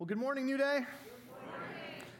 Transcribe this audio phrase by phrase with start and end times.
[0.00, 0.86] Well, good morning, New Day.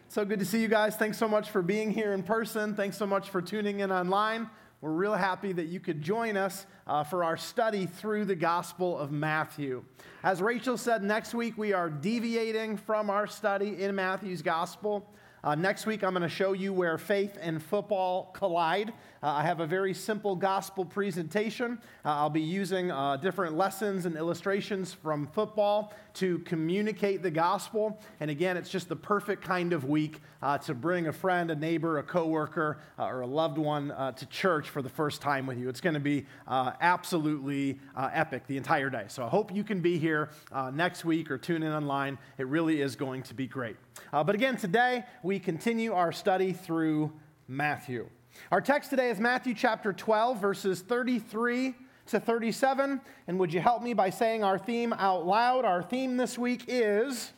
[0.09, 0.96] So good to see you guys.
[0.96, 2.74] Thanks so much for being here in person.
[2.74, 4.51] Thanks so much for tuning in online.
[4.81, 8.99] We're real happy that you could join us uh, for our study through the Gospel
[8.99, 9.85] of Matthew.
[10.25, 15.08] As Rachel said, next week we are deviating from our study in Matthew's Gospel.
[15.45, 18.92] Uh, next week, I'm going to show you where faith and football collide.
[19.23, 21.80] Uh, I have a very simple gospel presentation.
[22.05, 28.01] Uh, I'll be using uh, different lessons and illustrations from football to communicate the gospel.
[28.20, 31.57] And again, it's just the perfect kind of week uh, to bring a friend, a
[31.57, 35.59] neighbor, a coworker, uh, or a loved one to church for the first time with
[35.59, 35.69] you.
[35.69, 39.05] It's going to be absolutely epic the entire day.
[39.09, 40.30] So I hope you can be here
[40.73, 42.19] next week or tune in online.
[42.38, 43.77] It really is going to be great.
[44.12, 47.12] but again, today we continue our study through
[47.48, 48.09] Matthew.
[48.51, 51.74] Our text today is Matthew chapter 12, verses 33
[52.06, 53.01] to 37.
[53.26, 55.66] And would you help me by saying our theme out loud?
[55.66, 57.32] Our theme this week is.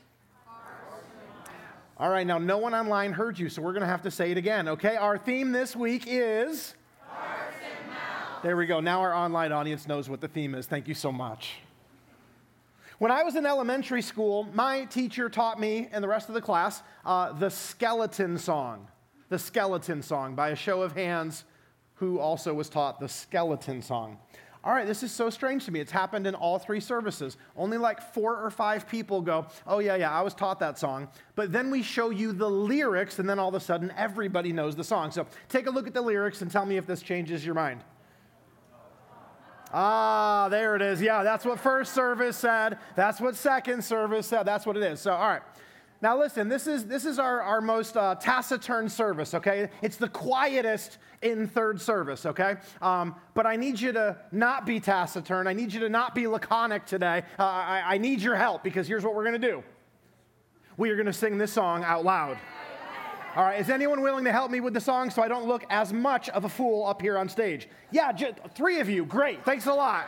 [1.99, 4.31] All right, now no one online heard you, so we're going to have to say
[4.31, 4.97] it again, okay?
[4.97, 6.75] Our theme this week is.
[8.45, 8.79] There we go.
[8.81, 10.67] Now our online audience knows what the theme is.
[10.67, 11.57] Thank you so much.
[12.99, 16.41] When I was in elementary school, my teacher taught me and the rest of the
[16.41, 18.87] class uh, the skeleton song
[19.31, 21.45] the skeleton song by a show of hands
[21.95, 24.19] who also was taught the skeleton song.
[24.63, 25.81] All right, this is so strange to me.
[25.81, 27.39] It's happened in all three services.
[27.57, 31.09] Only like four or five people go, Oh, yeah, yeah, I was taught that song.
[31.35, 34.77] But then we show you the lyrics, and then all of a sudden everybody knows
[34.77, 35.13] the song.
[35.13, 37.83] So take a look at the lyrics and tell me if this changes your mind.
[39.73, 41.01] Ah, there it is.
[41.01, 42.79] Yeah, that's what first service said.
[42.97, 44.43] That's what second service said.
[44.43, 45.01] That's what it is.
[45.01, 45.43] So, all right.
[46.03, 49.69] Now, listen, this is, this is our, our most uh, taciturn service, okay?
[49.83, 52.57] It's the quietest in third service, okay?
[52.81, 55.47] Um, but I need you to not be taciturn.
[55.47, 57.25] I need you to not be laconic today.
[57.39, 59.63] Uh, I, I need your help because here's what we're gonna do
[60.79, 62.39] we are gonna sing this song out loud.
[63.37, 65.65] All right, is anyone willing to help me with the song so I don't look
[65.69, 67.69] as much of a fool up here on stage?
[67.93, 69.05] Yeah, j- three of you.
[69.05, 69.45] Great.
[69.45, 70.07] Thanks a lot.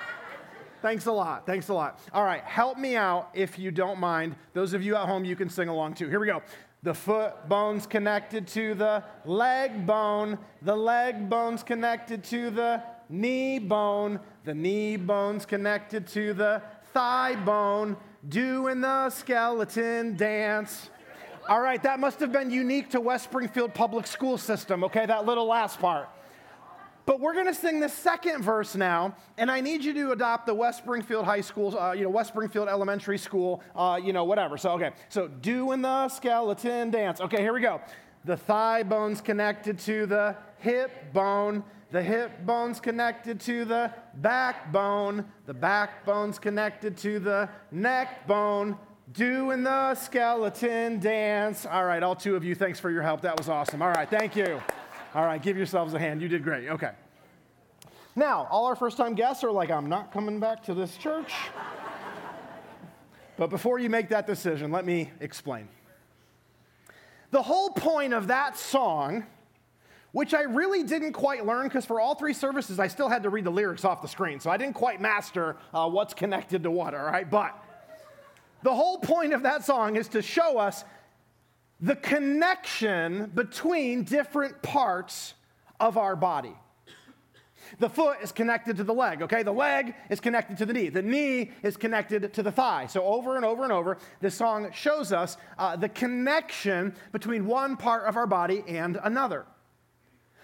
[0.83, 1.47] Thanks a lot.
[1.47, 2.01] Thanks a lot.
[2.13, 4.35] All right, help me out if you don't mind.
[4.53, 6.09] Those of you at home, you can sing along too.
[6.09, 6.43] Here we go.
[6.83, 10.37] The foot bone's connected to the leg bone.
[10.63, 14.19] The leg bone's connected to the knee bone.
[14.43, 16.61] The knee bone's connected to the
[16.93, 17.97] thigh bone.
[18.29, 20.91] Doing the skeleton dance.
[21.49, 25.27] All right, that must have been unique to West Springfield Public School System, okay, that
[25.27, 26.09] little last part.
[27.05, 30.47] But we're going to sing the second verse now, and I need you to adopt
[30.47, 34.25] the West Springfield High School, uh, you know, West Springfield Elementary School, uh, you know,
[34.25, 34.57] whatever.
[34.57, 37.21] So, okay, so doing the skeleton dance.
[37.21, 37.81] Okay, here we go.
[38.25, 41.65] The thigh bone's connected to the hip bone.
[41.91, 45.27] The hip bone's connected to the backbone.
[45.47, 48.79] The backbone's connected to the neck bone.
[49.13, 51.67] Doing the skeleton dance.
[51.67, 53.23] All right, all two of you, thanks for your help.
[53.23, 53.83] That was awesome.
[53.83, 54.63] All right, thank you.
[55.15, 56.23] All right, give yourselves a hand.
[56.23, 56.69] You did great.
[56.69, 56.91] Okay.
[58.17, 61.33] Now, all our first time guests are like, I'm not coming back to this church.
[63.37, 65.69] but before you make that decision, let me explain.
[67.31, 69.25] The whole point of that song,
[70.13, 73.31] which I really didn't quite learn because for all three services, I still had to
[73.31, 74.41] read the lyrics off the screen.
[74.41, 77.29] So I didn't quite master uh, what's connected to what, all right?
[77.29, 77.59] But
[78.63, 80.85] the whole point of that song is to show us
[81.83, 85.35] the connection between different parts
[85.81, 86.55] of our body.
[87.81, 89.43] The foot is connected to the leg, okay?
[89.43, 90.91] The leg is connected to the knee.
[90.91, 92.87] The knee is connected to the thigh.
[92.87, 97.77] So, over and over and over, this song shows us uh, the connection between one
[97.77, 99.47] part of our body and another.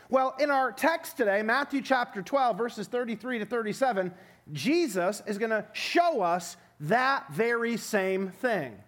[0.08, 4.12] Well, in our text today, Matthew chapter 12, verses 33 to 37,
[4.52, 8.78] Jesus is going to show us that very same thing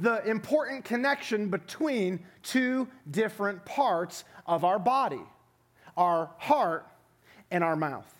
[0.00, 5.20] the important connection between two different parts of our body
[5.96, 6.86] our heart
[7.50, 8.14] and our mouth.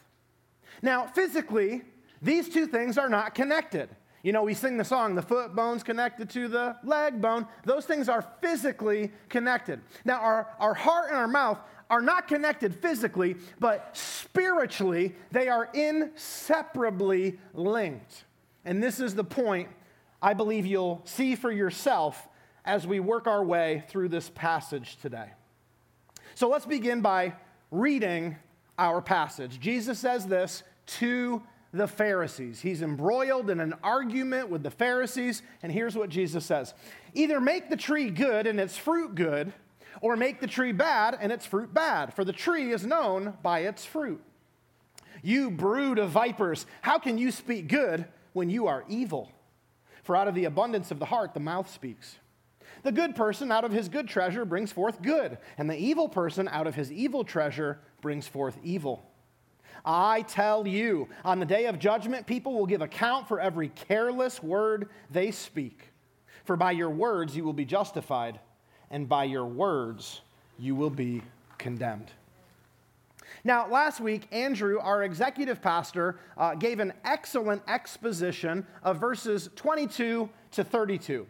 [0.82, 1.82] Now, physically,
[2.21, 3.88] these two things are not connected.
[4.23, 7.47] You know, we sing the song, the foot bone's connected to the leg bone.
[7.65, 9.81] Those things are physically connected.
[10.05, 15.71] Now, our, our heart and our mouth are not connected physically, but spiritually, they are
[15.73, 18.25] inseparably linked.
[18.65, 19.69] And this is the point
[20.22, 22.28] I believe you'll see for yourself
[22.64, 25.31] as we work our way through this passage today.
[26.34, 27.34] So let's begin by
[27.70, 28.37] reading
[28.78, 29.58] our passage.
[29.61, 32.61] Jesus says this to the Pharisees.
[32.61, 36.75] He's embroiled in an argument with the Pharisees, and here's what Jesus says
[37.14, 39.52] Either make the tree good and its fruit good,
[40.00, 43.61] or make the tree bad and its fruit bad, for the tree is known by
[43.61, 44.22] its fruit.
[45.22, 49.31] You brood of vipers, how can you speak good when you are evil?
[50.11, 52.17] For out of the abundance of the heart, the mouth speaks.
[52.83, 56.49] The good person out of his good treasure brings forth good, and the evil person
[56.49, 59.09] out of his evil treasure brings forth evil.
[59.85, 64.43] I tell you, on the day of judgment, people will give account for every careless
[64.43, 65.93] word they speak.
[66.43, 68.41] For by your words you will be justified,
[68.91, 70.23] and by your words
[70.59, 71.23] you will be
[71.56, 72.11] condemned.
[73.43, 80.29] Now, last week, Andrew, our executive pastor, uh, gave an excellent exposition of verses 22
[80.53, 81.27] to 32.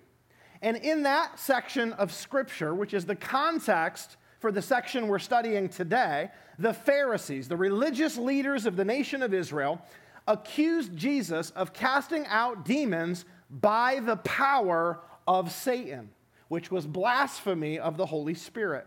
[0.63, 5.69] And in that section of Scripture, which is the context for the section we're studying
[5.69, 9.81] today, the Pharisees, the religious leaders of the nation of Israel,
[10.27, 16.11] accused Jesus of casting out demons by the power of Satan,
[16.49, 18.87] which was blasphemy of the Holy Spirit.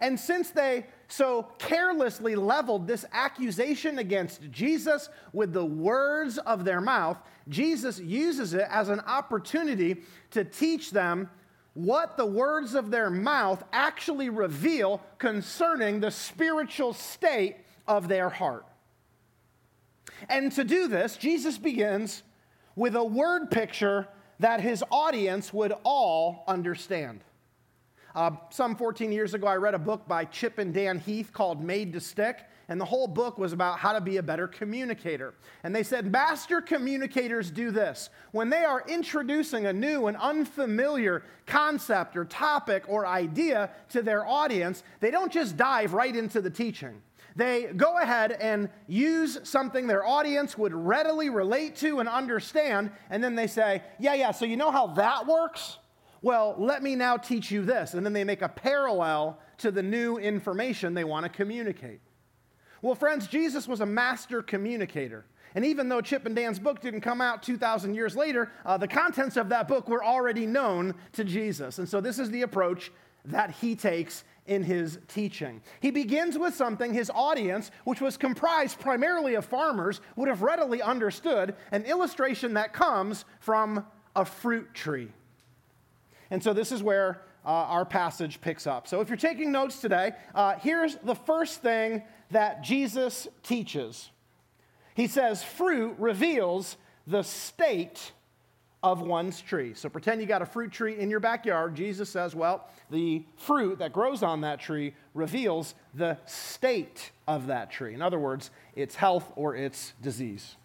[0.00, 6.80] And since they so carelessly leveled this accusation against Jesus with the words of their
[6.80, 7.18] mouth,
[7.48, 11.30] Jesus uses it as an opportunity to teach them
[11.74, 17.56] what the words of their mouth actually reveal concerning the spiritual state
[17.86, 18.66] of their heart.
[20.28, 22.22] And to do this, Jesus begins
[22.74, 27.20] with a word picture that his audience would all understand.
[28.16, 31.62] Uh, some 14 years ago, I read a book by Chip and Dan Heath called
[31.62, 32.38] Made to Stick.
[32.70, 35.34] And the whole book was about how to be a better communicator.
[35.62, 38.08] And they said, Master communicators do this.
[38.32, 44.26] When they are introducing a new and unfamiliar concept or topic or idea to their
[44.26, 47.02] audience, they don't just dive right into the teaching.
[47.36, 53.22] They go ahead and use something their audience would readily relate to and understand, and
[53.22, 55.76] then they say, Yeah, yeah, so you know how that works?
[56.26, 57.94] Well, let me now teach you this.
[57.94, 62.00] And then they make a parallel to the new information they want to communicate.
[62.82, 65.24] Well, friends, Jesus was a master communicator.
[65.54, 68.88] And even though Chip and Dan's book didn't come out 2,000 years later, uh, the
[68.88, 71.78] contents of that book were already known to Jesus.
[71.78, 72.90] And so this is the approach
[73.26, 75.62] that he takes in his teaching.
[75.78, 80.82] He begins with something his audience, which was comprised primarily of farmers, would have readily
[80.82, 83.86] understood an illustration that comes from
[84.16, 85.12] a fruit tree.
[86.30, 88.88] And so this is where uh, our passage picks up.
[88.88, 94.10] So if you're taking notes today, uh, here's the first thing that Jesus teaches.
[94.94, 96.76] He says, fruit reveals
[97.06, 98.12] the state
[98.82, 99.74] of one's tree.
[99.74, 101.74] So pretend you got a fruit tree in your backyard.
[101.74, 107.70] Jesus says, well, the fruit that grows on that tree reveals the state of that
[107.70, 107.94] tree.
[107.94, 110.56] In other words, its health or its disease.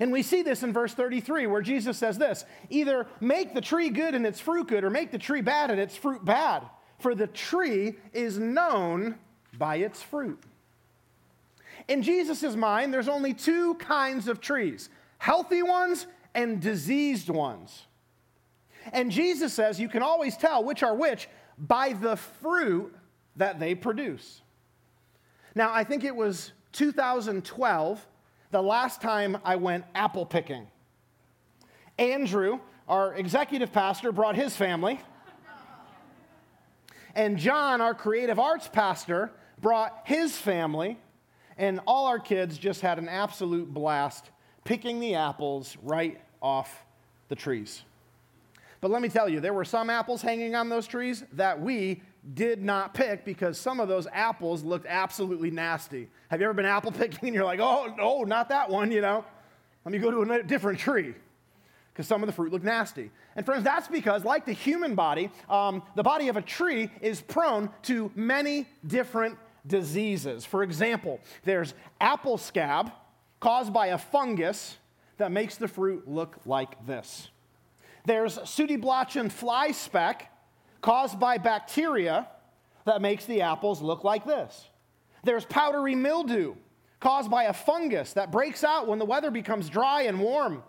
[0.00, 3.90] And we see this in verse 33, where Jesus says this either make the tree
[3.90, 6.64] good and its fruit good, or make the tree bad and its fruit bad.
[6.98, 9.16] For the tree is known
[9.58, 10.42] by its fruit.
[11.88, 14.88] In Jesus' mind, there's only two kinds of trees
[15.18, 17.86] healthy ones and diseased ones.
[18.92, 22.94] And Jesus says you can always tell which are which by the fruit
[23.36, 24.40] that they produce.
[25.54, 28.06] Now, I think it was 2012
[28.50, 30.66] the last time I went apple picking.
[31.98, 35.00] Andrew, our executive pastor, brought his family.
[37.14, 39.30] And John, our creative arts pastor,
[39.60, 40.98] brought his family.
[41.56, 44.30] And all our kids just had an absolute blast
[44.64, 46.84] picking the apples right off
[47.28, 47.82] the trees.
[48.80, 52.02] But let me tell you, there were some apples hanging on those trees that we
[52.34, 56.08] did not pick because some of those apples looked absolutely nasty.
[56.28, 59.00] Have you ever been apple picking and you're like, oh, no, not that one, you
[59.00, 59.24] know?
[59.84, 61.14] Let me go to a different tree
[61.92, 63.10] because some of the fruit looked nasty.
[63.36, 67.20] And friends, that's because, like the human body, um, the body of a tree is
[67.20, 70.44] prone to many different diseases.
[70.44, 72.92] For example, there's apple scab
[73.40, 74.76] caused by a fungus
[75.16, 77.28] that makes the fruit look like this.
[78.04, 80.30] There's sooty blotch and fly speck
[80.80, 82.28] caused by bacteria
[82.84, 84.68] that makes the apples look like this.
[85.24, 86.54] There's powdery mildew
[86.98, 90.62] caused by a fungus that breaks out when the weather becomes dry and warm,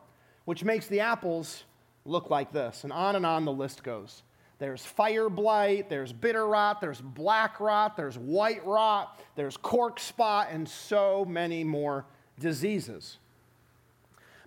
[0.45, 1.63] which makes the apples
[2.05, 2.83] look like this.
[2.83, 4.23] And on and on the list goes.
[4.59, 10.49] There's fire blight, there's bitter rot, there's black rot, there's white rot, there's cork spot,
[10.51, 12.05] and so many more
[12.39, 13.17] diseases.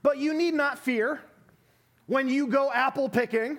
[0.03, 1.21] But you need not fear
[2.07, 3.59] when you go apple picking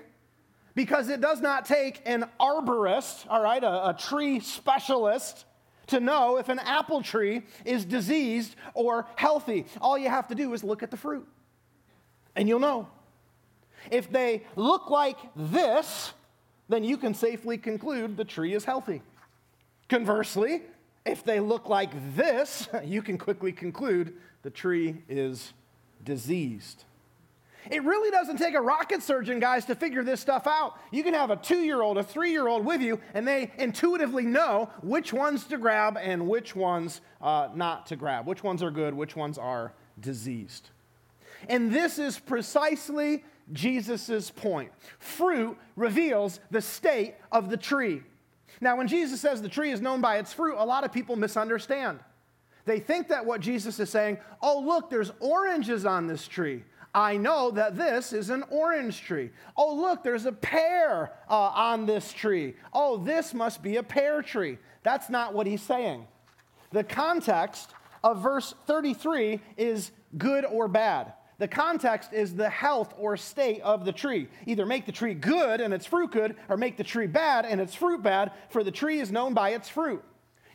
[0.75, 5.46] because it does not take an arborist, all right, a, a, tree specialist,
[5.88, 9.65] to know if an apple tree is diseased or healthy.
[9.79, 11.25] All you have to do is look at the fruit,
[12.36, 12.89] and you'll know.
[13.89, 16.12] If they look like this,
[16.67, 19.01] then you can safely conclude the tree is healthy.
[19.88, 20.63] Conversely,
[21.05, 25.53] if they look like this, you can quickly conclude the tree is
[26.03, 26.84] diseased.
[27.72, 30.77] It really doesn't take a rocket surgeon, guys, to figure this stuff out.
[30.91, 33.51] You can have a two year old, a three year old with you, and they
[33.57, 38.62] intuitively know which ones to grab and which ones uh, not to grab, which ones
[38.62, 40.69] are good, which ones are diseased.
[41.50, 44.72] And this is precisely Jesus' point.
[45.00, 48.01] Fruit reveals the state of the tree.
[48.62, 51.15] Now, when Jesus says the tree is known by its fruit, a lot of people
[51.15, 52.00] misunderstand.
[52.65, 56.63] They think that what Jesus is saying, oh, look, there's oranges on this tree.
[56.95, 59.31] I know that this is an orange tree.
[59.57, 62.55] Oh, look, there's a pear uh, on this tree.
[62.71, 64.57] Oh, this must be a pear tree.
[64.81, 66.07] That's not what he's saying.
[66.71, 67.71] The context
[68.01, 71.11] of verse 33 is good or bad.
[71.37, 74.29] The context is the health or state of the tree.
[74.45, 77.59] Either make the tree good and its fruit good, or make the tree bad and
[77.59, 80.01] its fruit bad, for the tree is known by its fruit.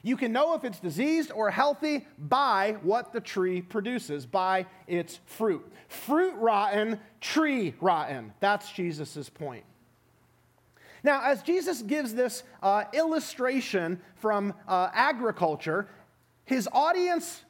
[0.02, 5.21] You can know if it's diseased or healthy by what the tree produces, by its
[5.26, 5.71] fruit.
[5.88, 8.33] Fruit rotten, tree rotten.
[8.40, 9.64] That's Jesus' point.
[11.02, 15.88] Now, as Jesus gives this uh, illustration from uh, agriculture,
[16.45, 17.45] his audience,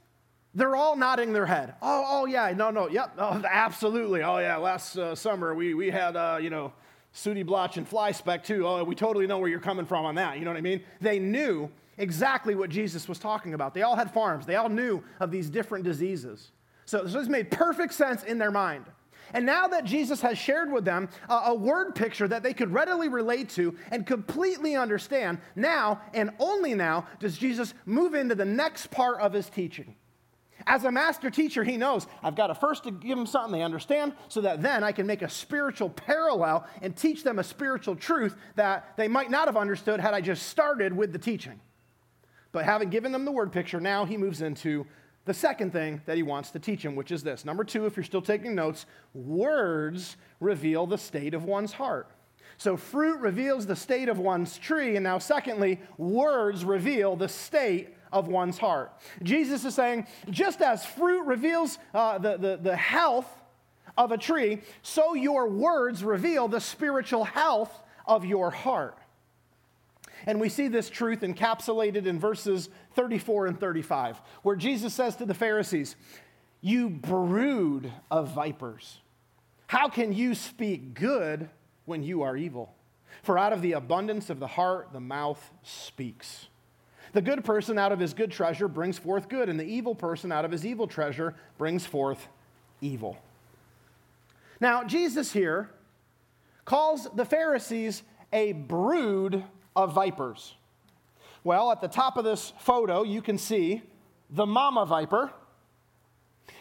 [0.54, 1.75] they're all nodding their head.
[1.83, 4.23] Oh, oh yeah, no, no, yep, oh, absolutely.
[4.23, 6.73] Oh, yeah, last uh, summer we, we had, uh, you know,
[7.12, 8.66] sooty blotch and fly speck too.
[8.66, 10.38] Oh, we totally know where you're coming from on that.
[10.38, 10.83] You know what I mean?
[11.00, 13.75] They knew exactly what Jesus was talking about.
[13.75, 16.50] They all had farms, they all knew of these different diseases.
[16.87, 18.87] So, so this made perfect sense in their mind.
[19.33, 22.73] And now that Jesus has shared with them a, a, word picture that they could
[22.73, 28.45] readily relate to and completely understand, now and only now does Jesus move into the
[28.45, 29.95] next part of his teaching.
[30.66, 34.14] As a master teacher, he knows I've got to first give them something they understand
[34.28, 38.37] so that then I can make a spiritual parallel and teach them a spiritual truth
[38.57, 41.61] that they might not have understood had I just started with the teaching.
[42.52, 44.87] But having given them the word picture, now he moves into
[45.25, 47.45] the second thing that he wants to teach them, which is this.
[47.45, 52.11] Number two, if you're still taking notes, words reveal the state of one's heart.
[52.57, 54.97] So, fruit reveals the state of one's tree.
[54.97, 58.92] And now, secondly, words reveal the state of one's heart.
[59.23, 63.28] Jesus is saying, just as fruit reveals uh, the, the, the health
[63.97, 68.99] of a tree, so your words reveal the spiritual health of your heart.
[70.27, 75.27] And we see this truth encapsulated in verses 34 and 35, where Jesus says to
[75.27, 75.97] the Pharisees,
[76.61, 78.99] You brood of vipers,
[79.67, 81.49] how can you speak good
[81.85, 82.75] when you are evil?
[83.23, 86.47] For out of the abundance of the heart, the mouth speaks.
[87.12, 90.31] The good person out of his good treasure brings forth good, and the evil person
[90.31, 92.29] out of his evil treasure brings forth
[92.81, 93.17] evil.
[94.61, 95.71] Now, Jesus here
[96.65, 99.43] calls the Pharisees a brood
[99.77, 100.55] of vipers.
[101.43, 103.83] Well, at the top of this photo, you can see
[104.29, 105.31] the mama viper.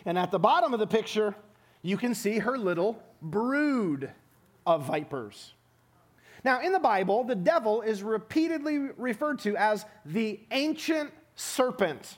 [0.06, 1.36] And at the bottom of the picture,
[1.82, 4.12] you can see her little brood
[4.66, 5.54] of vipers.
[6.44, 12.18] Now, in the Bible, the devil is repeatedly referred to as the ancient serpent.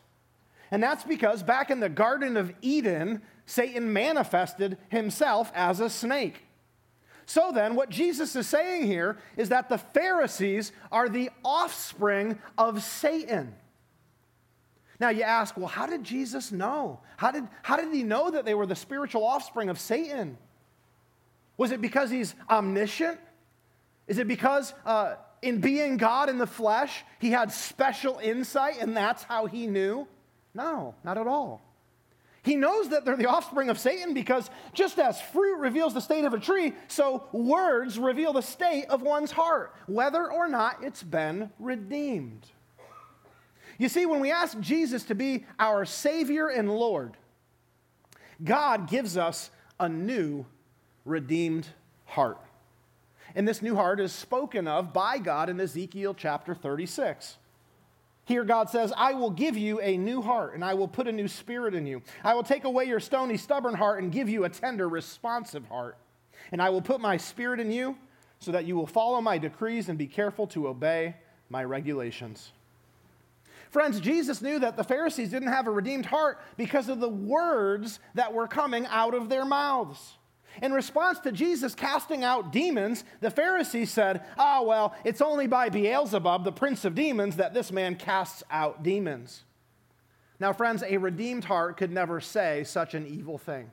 [0.70, 6.46] And that's because back in the Garden of Eden, Satan manifested himself as a snake.
[7.26, 12.84] So then, what Jesus is saying here is that the Pharisees are the offspring of
[12.84, 13.56] Satan.
[15.00, 17.00] Now, you ask, well, how did Jesus know?
[17.18, 20.38] How did, how did he know that they were the spiritual offspring of Satan?
[21.58, 23.20] Was it because he's omniscient?
[24.08, 28.96] Is it because uh, in being God in the flesh, he had special insight and
[28.96, 30.08] that's how he knew?
[30.54, 31.62] No, not at all.
[32.44, 36.26] He knows that they're the offspring of Satan because just as fruit reveals the state
[36.26, 41.04] of a tree, so words reveal the state of one's heart, whether or not it's
[41.04, 42.48] been redeemed.
[43.78, 47.16] You see, when we ask Jesus to be our Savior and Lord,
[48.44, 50.46] God gives us a new
[51.06, 51.68] redeemed
[52.06, 52.40] heart.
[53.36, 57.38] And this new heart is spoken of by God in Ezekiel chapter 36.
[58.32, 61.12] Here, God says, I will give you a new heart, and I will put a
[61.12, 62.02] new spirit in you.
[62.24, 65.98] I will take away your stony, stubborn heart and give you a tender, responsive heart.
[66.54, 67.98] And I will put my spirit in you
[68.40, 71.18] so that you will follow my decrees and be careful to obey
[71.50, 72.54] my regulations.
[73.70, 78.00] Friends, Jesus knew that the Pharisees didn't have a redeemed heart because of the words
[78.14, 80.14] that were coming out of their mouths.
[80.62, 85.48] In response to Jesus casting out demons, the Pharisees said, Ah, oh, well, it's only
[85.48, 89.44] by Beelzebub, the prince of demons, that this man casts out demons.
[90.40, 93.72] Now, friends, a redeemed heart could never say such an evil thing.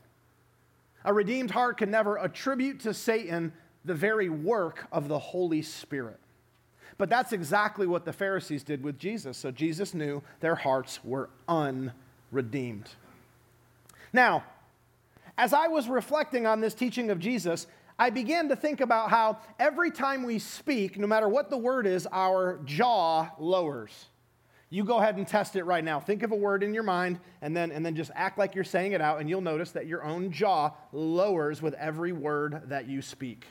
[1.04, 3.52] A redeemed heart could never attribute to Satan
[3.84, 6.20] the very work of the Holy Spirit.
[6.98, 9.38] But that's exactly what the Pharisees did with Jesus.
[9.38, 12.90] So Jesus knew their hearts were unredeemed.
[14.12, 14.44] Now,
[15.38, 19.38] as I was reflecting on this teaching of Jesus, I began to think about how
[19.58, 24.06] every time we speak, no matter what the word is, our jaw lowers.
[24.68, 25.98] You go ahead and test it right now.
[25.98, 28.64] Think of a word in your mind and then, and then just act like you're
[28.64, 32.86] saying it out, and you'll notice that your own jaw lowers with every word that
[32.86, 33.46] you speak.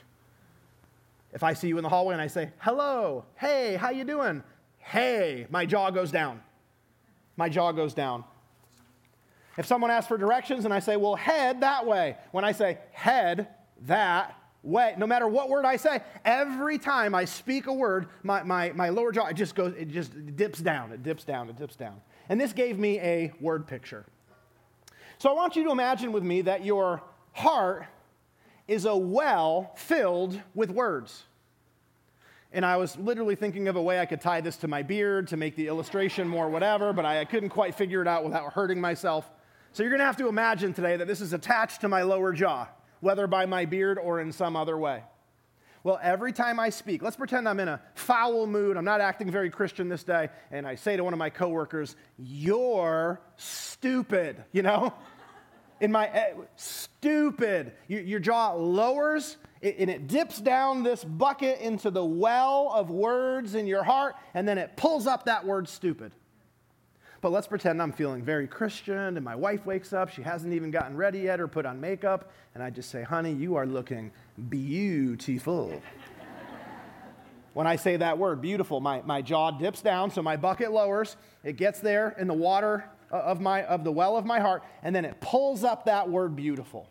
[1.32, 4.42] If I see you in the hallway and I say, hello, hey, how you doing?
[4.78, 6.40] Hey, my jaw goes down.
[7.36, 8.24] My jaw goes down.
[9.58, 12.78] If someone asks for directions and I say, well, head that way, when I say
[12.92, 13.48] head
[13.86, 18.44] that way, no matter what word I say, every time I speak a word, my,
[18.44, 21.58] my, my lower jaw, it just goes, it just dips down, it dips down, it
[21.58, 22.00] dips down.
[22.28, 24.06] And this gave me a word picture.
[25.18, 27.84] So I want you to imagine with me that your heart
[28.68, 31.24] is a well filled with words.
[32.52, 35.26] And I was literally thinking of a way I could tie this to my beard
[35.28, 38.80] to make the illustration more whatever, but I couldn't quite figure it out without hurting
[38.80, 39.28] myself.
[39.78, 42.32] So you're going to have to imagine today that this is attached to my lower
[42.32, 42.66] jaw,
[42.98, 45.04] whether by my beard or in some other way.
[45.84, 49.30] Well, every time I speak, let's pretend I'm in a foul mood, I'm not acting
[49.30, 54.62] very Christian this day, and I say to one of my coworkers, You're stupid, you
[54.62, 54.92] know?
[55.80, 57.72] In my, uh, stupid.
[57.86, 63.54] Your, your, jaw lowers and it dips down this bucket into the well of words
[63.54, 66.10] in your heart, and then it pulls up that word stupid.
[67.20, 70.08] But let's pretend I'm feeling very Christian and my wife wakes up.
[70.08, 72.30] She hasn't even gotten ready yet or put on makeup.
[72.54, 74.12] And I just say, honey, you are looking
[74.48, 75.82] beautiful.
[77.54, 81.16] when I say that word, beautiful, my, my jaw dips down, so my bucket lowers.
[81.42, 84.62] It gets there in the water uh, of, my, of the well of my heart,
[84.84, 86.88] and then it pulls up that word beautiful.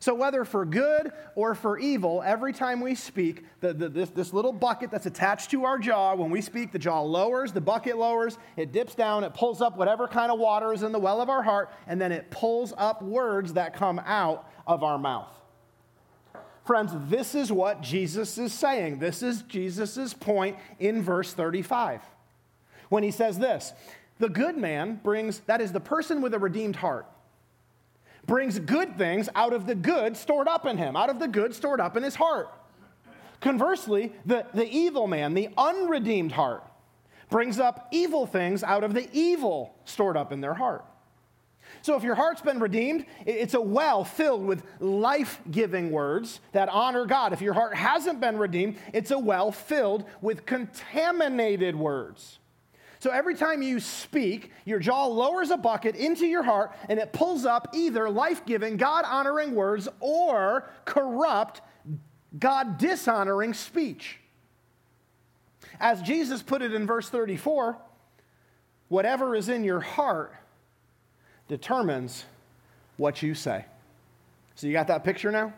[0.00, 4.32] So, whether for good or for evil, every time we speak, the, the, this, this
[4.32, 7.98] little bucket that's attached to our jaw, when we speak, the jaw lowers, the bucket
[7.98, 11.20] lowers, it dips down, it pulls up whatever kind of water is in the well
[11.20, 15.32] of our heart, and then it pulls up words that come out of our mouth.
[16.64, 18.98] Friends, this is what Jesus is saying.
[18.98, 22.02] This is Jesus' point in verse 35.
[22.88, 23.72] When he says this,
[24.18, 27.06] the good man brings, that is, the person with a redeemed heart
[28.28, 31.52] brings good things out of the good stored up in him, out of the good
[31.52, 32.48] stored up in his heart.
[33.40, 36.62] Conversely, the, the evil man, the unredeemed heart,
[37.30, 40.84] brings up evil things out of the evil stored up in their heart.
[41.82, 46.68] So, if your heart's been redeemed, it's a well filled with life giving words that
[46.68, 47.32] honor God.
[47.32, 52.38] If your heart hasn't been redeemed, it's a well filled with contaminated words
[53.00, 57.12] so every time you speak, your jaw lowers a bucket into your heart and it
[57.12, 61.60] pulls up either life giving, God honoring words or corrupt,
[62.38, 64.18] God dishonoring speech.
[65.78, 67.78] As Jesus put it in verse 34,
[68.88, 70.34] whatever is in your heart
[71.46, 72.24] determines
[72.96, 73.64] what you say.
[74.56, 75.52] So you got that picture now?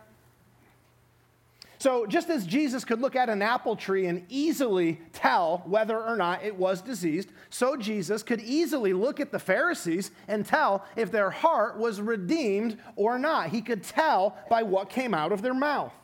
[1.81, 6.15] So, just as Jesus could look at an apple tree and easily tell whether or
[6.15, 11.11] not it was diseased, so Jesus could easily look at the Pharisees and tell if
[11.11, 13.49] their heart was redeemed or not.
[13.49, 15.95] He could tell by what came out of their mouth.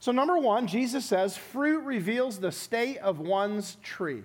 [0.00, 4.24] So, number one, Jesus says fruit reveals the state of one's tree.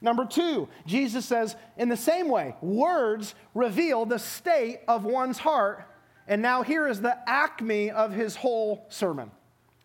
[0.00, 5.87] Number two, Jesus says, in the same way, words reveal the state of one's heart
[6.28, 9.30] and now here is the acme of his whole sermon.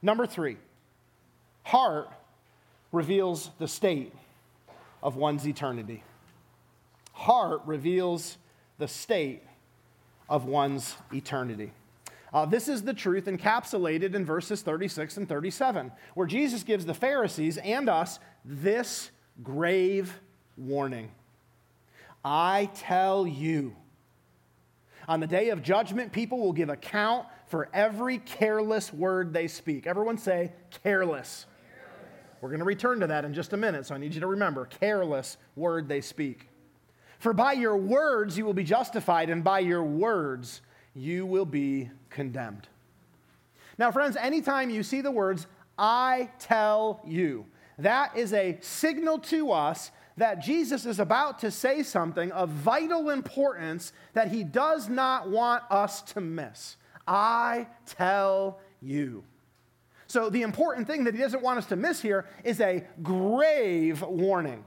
[0.01, 0.58] Number three,
[1.63, 2.10] heart
[2.91, 4.13] reveals the state
[5.01, 6.03] of one's eternity.
[7.13, 8.38] Heart reveals
[8.77, 9.43] the state
[10.29, 11.71] of one's eternity.
[12.34, 16.93] Uh, this is the truth encapsulated in verses 36 and 37, where Jesus gives the
[16.93, 20.19] Pharisees and us this grave
[20.58, 21.10] warning
[22.25, 23.75] I tell you,
[25.07, 29.85] on the day of judgment, people will give account for every careless word they speak.
[29.85, 30.51] Everyone say,
[30.83, 30.83] careless.
[30.83, 31.45] careless.
[32.41, 34.27] We're going to return to that in just a minute, so I need you to
[34.27, 36.49] remember careless word they speak.
[37.19, 40.61] For by your words you will be justified, and by your words
[40.93, 42.67] you will be condemned.
[43.77, 47.45] Now, friends, anytime you see the words, I tell you,
[47.79, 53.10] that is a signal to us that Jesus is about to say something of vital
[53.10, 56.78] importance that he does not want us to miss.
[57.08, 59.23] I tell you.
[60.08, 64.02] So, the important thing that he doesn't want us to miss here is a grave
[64.04, 64.63] warning.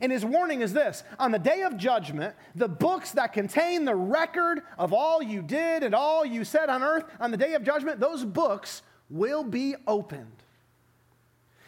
[0.00, 3.94] And his warning is this on the day of judgment, the books that contain the
[3.94, 7.64] record of all you did and all you said on earth, on the day of
[7.64, 10.42] judgment, those books will be opened.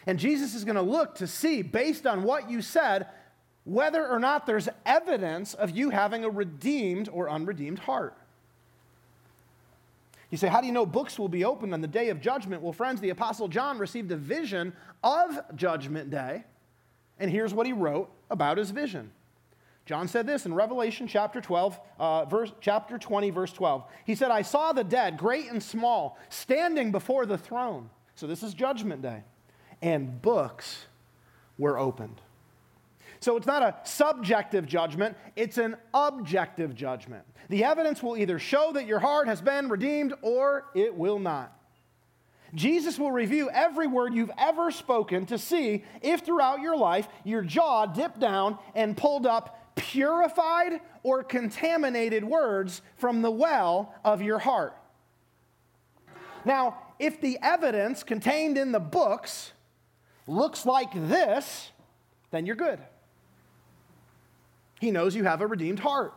[0.09, 3.05] And Jesus is going to look to see, based on what you said,
[3.63, 8.17] whether or not there's evidence of you having a redeemed or unredeemed heart.
[10.31, 12.63] You say, How do you know books will be opened on the day of judgment?
[12.63, 16.43] Well, friends, the Apostle John received a vision of Judgment Day,
[17.19, 19.11] and here's what he wrote about his vision.
[19.85, 23.83] John said this in Revelation chapter 12, uh, verse, chapter 20, verse 12.
[24.05, 27.91] He said, I saw the dead, great and small, standing before the throne.
[28.15, 29.21] So this is Judgment Day.
[29.81, 30.85] And books
[31.57, 32.21] were opened.
[33.19, 37.25] So it's not a subjective judgment, it's an objective judgment.
[37.49, 41.55] The evidence will either show that your heart has been redeemed or it will not.
[42.55, 47.43] Jesus will review every word you've ever spoken to see if throughout your life your
[47.43, 54.39] jaw dipped down and pulled up purified or contaminated words from the well of your
[54.39, 54.75] heart.
[56.45, 59.53] Now, if the evidence contained in the books
[60.29, 61.71] looks like this,
[62.31, 62.79] then you're good.
[64.79, 66.13] He knows you have a redeemed heart.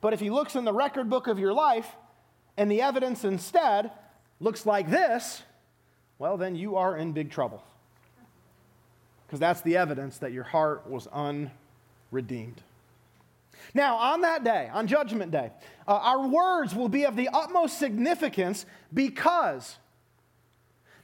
[0.00, 1.88] But if he looks in the record book of your life
[2.56, 3.90] and the evidence instead
[4.40, 5.42] looks like this,
[6.18, 7.62] well, then you are in big trouble.
[9.26, 12.62] Because that's the evidence that your heart was unredeemed.
[13.74, 15.50] Now, on that day, on Judgment Day,
[15.86, 19.76] uh, our words will be of the utmost significance because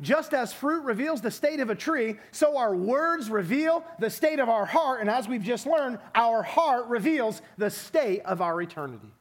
[0.00, 4.38] just as fruit reveals the state of a tree, so our words reveal the state
[4.38, 5.00] of our heart.
[5.00, 9.12] And as we've just learned, our heart reveals the state of our eternity.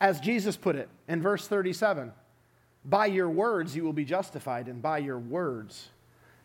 [0.00, 2.12] As Jesus put it in verse 37
[2.84, 5.88] by your words you will be justified, and by your words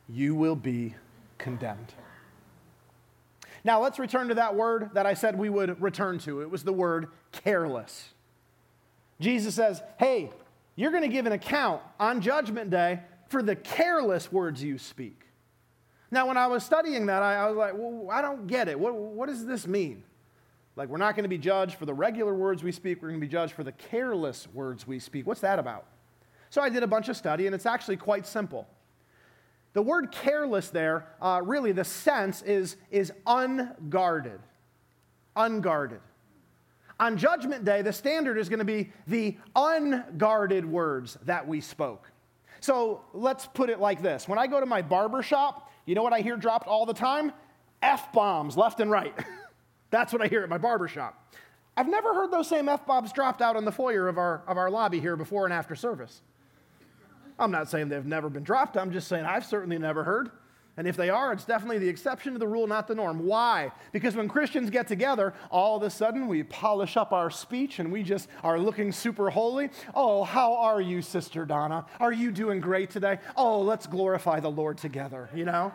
[0.08, 0.96] you will be
[1.38, 1.94] condemned.
[3.64, 6.42] Now, let's return to that word that I said we would return to.
[6.42, 8.14] It was the word careless.
[9.20, 10.32] Jesus says, Hey,
[10.80, 15.24] you're going to give an account on Judgment Day for the careless words you speak.
[16.10, 18.80] Now, when I was studying that, I, I was like, well, I don't get it.
[18.80, 20.04] What, what does this mean?
[20.78, 23.20] Like, we're not going to be judged for the regular words we speak, we're going
[23.20, 25.28] to be judged for the careless words we speak.
[25.28, 25.86] What's that about?
[26.50, 28.66] So I did a bunch of study, and it's actually quite simple.
[29.74, 34.40] The word careless there, uh, really, the sense is, is unguarded.
[35.36, 36.00] Unguarded.
[37.00, 42.12] On Judgment Day, the standard is going to be the unguarded words that we spoke.
[42.60, 46.04] So let's put it like this when I go to my barber shop, you know
[46.04, 47.32] what I hear dropped all the time?
[47.82, 49.14] F bombs left and right.
[49.92, 51.34] That's what I hear at my barber shop.
[51.78, 54.58] I've never heard those same F bombs dropped out in the foyer of our, of
[54.58, 56.22] our lobby here before and after service.
[57.40, 60.32] I'm not saying they've never been dropped, I'm just saying I've certainly never heard.
[60.80, 63.26] And if they are, it's definitely the exception to the rule, not the norm.
[63.26, 63.74] Why?
[63.92, 67.92] Because when Christians get together, all of a sudden we polish up our speech and
[67.92, 69.72] we just are looking super holy.
[69.94, 71.86] Oh, how are you, Sister Donna?
[72.00, 73.20] Are you doing great today?
[73.36, 75.74] Oh, let's glorify the Lord together, you know?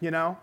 [0.00, 0.38] You know?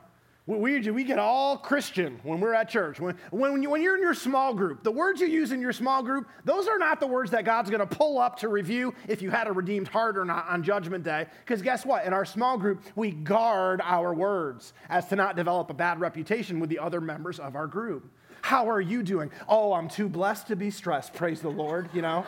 [0.48, 3.00] We, we get all Christian when we're at church.
[3.00, 5.74] When, when, you, when you're in your small group, the words you use in your
[5.74, 8.94] small group, those are not the words that God's going to pull up to review
[9.08, 11.26] if you had a redeemed heart or not on Judgment Day.
[11.40, 12.06] Because guess what?
[12.06, 16.60] In our small group, we guard our words as to not develop a bad reputation
[16.60, 18.12] with the other members of our group.
[18.42, 19.32] How are you doing?
[19.50, 21.16] Oh, I'm too blessed to be stressed.
[21.16, 22.24] Praise the Lord, you know?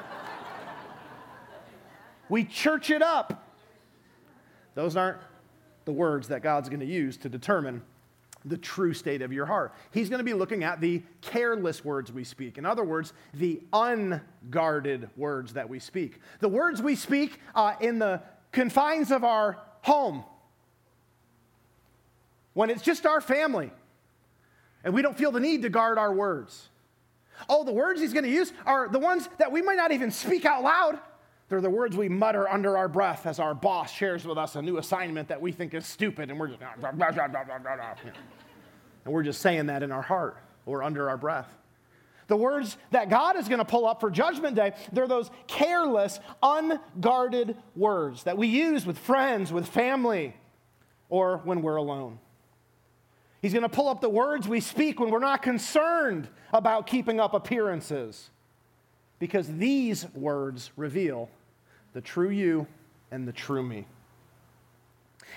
[2.30, 3.48] we church it up.
[4.74, 5.20] Those aren't
[5.86, 7.84] the words that God's going to use to determine
[8.50, 9.74] the true state of your heart.
[9.92, 12.58] He's going to be looking at the careless words we speak.
[12.58, 16.20] In other words, the unguarded words that we speak.
[16.40, 20.24] The words we speak uh, in the confines of our home,
[22.54, 23.72] when it's just our family,
[24.84, 26.70] and we don't feel the need to guard our words.
[27.50, 30.12] Oh, the words he's going to use are the ones that we might not even
[30.12, 31.00] speak out loud.
[31.50, 34.62] They're the words we mutter under our breath as our boss shares with us a
[34.62, 36.60] new assignment that we think is stupid, and we're just,
[39.06, 41.48] and we're just saying that in our heart or under our breath.
[42.28, 46.20] The words that God is going to pull up for Judgment Day, they're those careless,
[46.44, 50.36] unguarded words that we use with friends, with family,
[51.08, 52.20] or when we're alone.
[53.42, 57.22] He's going to pull up the words we speak when we're not concerned about keeping
[57.22, 58.30] up appearances,
[59.20, 61.30] because these words reveal
[61.94, 62.68] the true you
[63.12, 63.86] and the true me.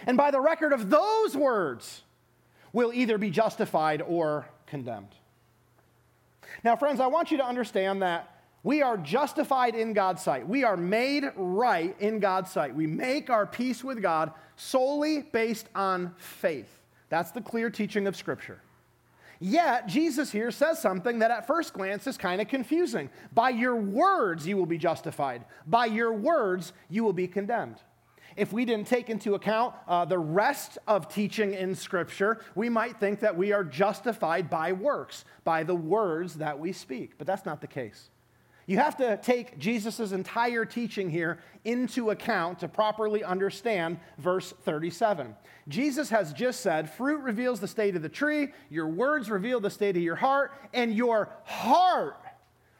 [0.06, 2.02] And by the record of those words,
[2.72, 5.14] will either be justified or condemned.
[6.62, 10.46] Now, friends, I want you to understand that we are justified in God's sight.
[10.46, 12.74] We are made right in God's sight.
[12.74, 16.68] We make our peace with God solely based on faith.
[17.08, 18.60] That's the clear teaching of Scripture.
[19.42, 23.08] Yet, Jesus here says something that at first glance is kind of confusing.
[23.32, 25.46] By your words, you will be justified.
[25.66, 27.76] By your words, you will be condemned.
[28.36, 32.98] if we didn't take into account uh, the rest of teaching in Scripture, we might
[33.00, 37.18] think that we are justified by works, by the words that we speak.
[37.18, 38.10] But that's not the case.
[38.70, 45.34] You have to take Jesus' entire teaching here into account to properly understand verse 37.
[45.66, 49.70] Jesus has just said, Fruit reveals the state of the tree, your words reveal the
[49.70, 52.22] state of your heart, and your heart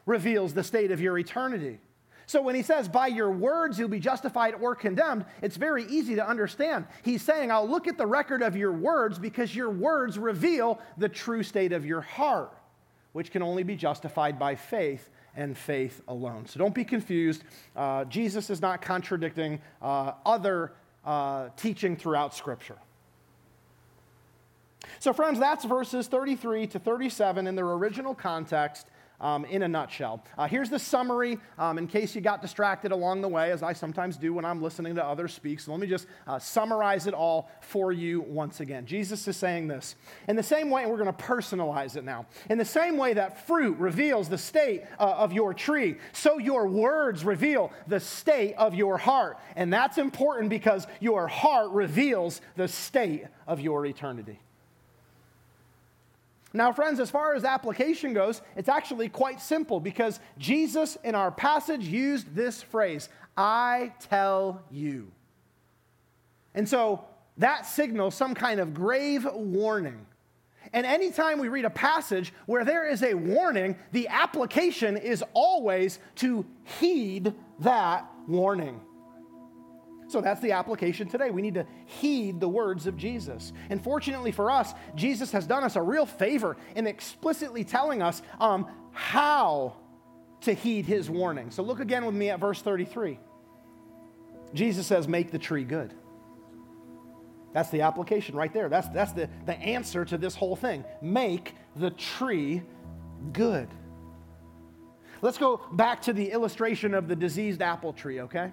[0.07, 1.81] reveals the state of your eternity.
[2.27, 6.15] So when he says, by your words you'll be justified or condemned, it's very easy
[6.15, 6.87] to understand.
[7.03, 11.09] He's saying, I'll look at the record of your words because your words reveal the
[11.09, 12.57] true state of your heart,
[13.11, 16.47] which can only be justified by faith and faith alone.
[16.47, 17.45] So don't be confused.
[17.77, 20.73] Uh, Jesus is not contradicting uh, other
[21.05, 22.77] uh, teaching throughout Scripture.
[24.99, 28.87] So, friends, that's verses 33 to 37 in their original context
[29.21, 30.23] um, in a nutshell.
[30.39, 33.73] Uh, here's the summary um, in case you got distracted along the way, as I
[33.73, 35.61] sometimes do when I'm listening to others speak.
[35.61, 38.87] So let me just uh, summarize it all for you once again.
[38.87, 39.97] Jesus is saying this
[40.29, 42.27] in the same way, and we're going to personalize it now.
[42.49, 46.67] In the same way that fruit reveals the state uh, of your tree, so your
[46.67, 49.39] words reveal the state of your heart.
[49.57, 54.41] And that's important because your heart reveals the state of your eternity.
[56.53, 61.31] Now, friends, as far as application goes, it's actually quite simple because Jesus in our
[61.31, 65.13] passage used this phrase, I tell you.
[66.55, 67.05] And so
[67.39, 70.07] that signals some kind of grave warning.
[70.73, 75.99] And anytime we read a passage where there is a warning, the application is always
[76.17, 76.45] to
[76.79, 78.81] heed that warning.
[80.11, 81.31] So that's the application today.
[81.31, 83.53] We need to heed the words of Jesus.
[83.71, 88.21] And fortunately for us, Jesus has done us a real favor in explicitly telling us
[88.41, 89.77] um, how
[90.43, 91.51] to heed his warning.
[91.51, 93.21] So look again with me at verse 33.
[94.53, 95.95] Jesus says, Make the tree good.
[97.53, 98.69] That's the application right there.
[98.69, 100.85] That's, that's the, the answer to this whole thing.
[101.01, 102.63] Make the tree
[103.33, 103.69] good.
[105.23, 108.53] Let's go back to the illustration of the diseased apple tree, okay?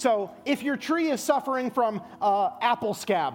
[0.00, 3.34] So if your tree is suffering from uh, apple scab,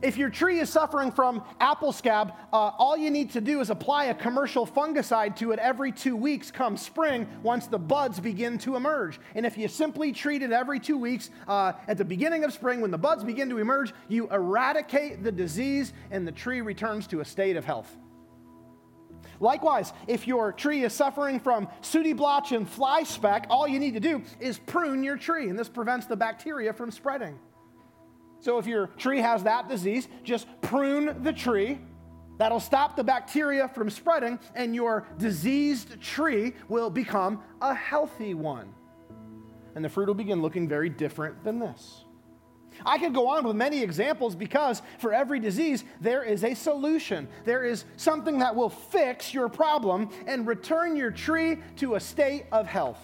[0.00, 3.68] if your tree is suffering from apple scab, uh, all you need to do is
[3.68, 8.58] apply a commercial fungicide to it every two weeks come spring once the buds begin
[8.58, 9.18] to emerge.
[9.34, 12.80] And if you simply treat it every two weeks uh, at the beginning of spring
[12.80, 17.22] when the buds begin to emerge, you eradicate the disease and the tree returns to
[17.22, 17.92] a state of health.
[19.40, 23.94] Likewise, if your tree is suffering from sooty blotch and fly speck, all you need
[23.94, 27.38] to do is prune your tree, and this prevents the bacteria from spreading.
[28.40, 31.78] So if your tree has that disease, just prune the tree.
[32.38, 38.72] That'll stop the bacteria from spreading, and your diseased tree will become a healthy one.
[39.74, 42.05] And the fruit will begin looking very different than this.
[42.84, 47.28] I could go on with many examples because for every disease, there is a solution.
[47.44, 52.46] There is something that will fix your problem and return your tree to a state
[52.52, 53.00] of health.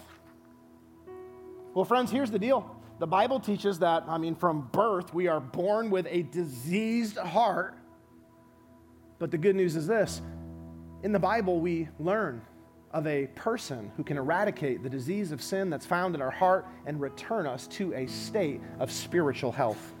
[1.73, 2.79] Well, friends, here's the deal.
[2.99, 7.75] The Bible teaches that, I mean, from birth, we are born with a diseased heart.
[9.17, 10.21] But the good news is this
[11.01, 12.41] in the Bible, we learn
[12.93, 16.67] of a person who can eradicate the disease of sin that's found in our heart
[16.85, 19.93] and return us to a state of spiritual health.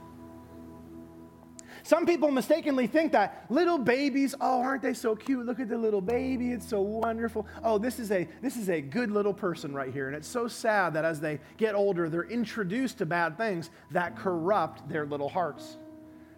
[1.85, 5.45] Some people mistakenly think that little babies, oh, aren't they so cute?
[5.45, 7.45] Look at the little baby, it's so wonderful.
[7.61, 10.07] Oh, this is a this is a good little person right here.
[10.07, 14.15] And it's so sad that as they get older, they're introduced to bad things that
[14.15, 15.75] corrupt their little hearts.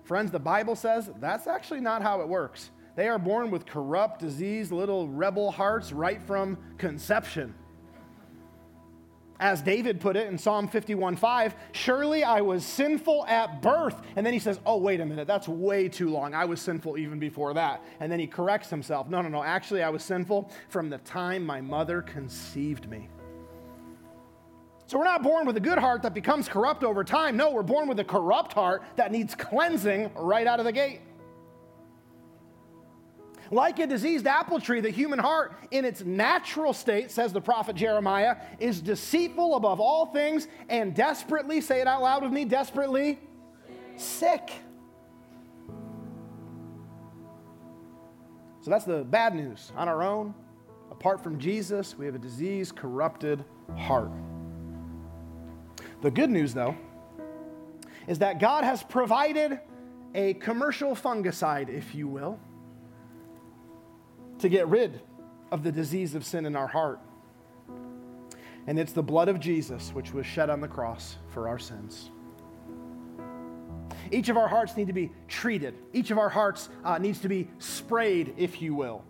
[0.04, 2.72] Friends, the Bible says that's actually not how it works.
[2.96, 7.54] They are born with corrupt, diseased little rebel hearts right from conception.
[9.38, 14.02] As David put it in Psalm 51:5, surely I was sinful at birth.
[14.16, 16.34] And then he says, Oh, wait a minute, that's way too long.
[16.34, 17.84] I was sinful even before that.
[18.00, 19.10] And then he corrects himself.
[19.10, 23.10] No, no, no, actually, I was sinful from the time my mother conceived me.
[24.88, 27.36] So we're not born with a good heart that becomes corrupt over time.
[27.36, 31.02] No, we're born with a corrupt heart that needs cleansing right out of the gate.
[33.52, 37.76] Like a diseased apple tree, the human heart, in its natural state, says the prophet
[37.76, 43.20] Jeremiah, is deceitful above all things and desperately, say it out loud with me, desperately
[43.98, 44.52] sick.
[48.62, 49.72] So that's the bad news.
[49.76, 50.34] On our own,
[50.90, 53.46] apart from Jesus, we have a diseased, corrupted
[53.78, 54.12] heart.
[56.02, 56.76] The good news, though,
[58.08, 59.60] is that God has provided
[60.16, 62.40] a commercial fungicide, if you will
[64.40, 65.02] to get rid
[65.52, 67.00] of the disease of sin in our heart.
[68.68, 72.10] And it's the blood of Jesus which was shed on the cross for our sins.
[74.12, 75.76] Each of our hearts need to be treated.
[75.94, 79.04] Each of our hearts uh, needs to be sprayed, if you will,